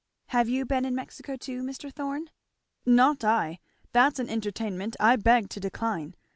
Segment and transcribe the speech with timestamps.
[0.29, 1.93] "Have you been in Mexico too, Mr.
[1.93, 2.31] Thorn?"
[2.87, 3.59] "Not I!
[3.91, 6.15] that's an entertainment I beg to decline.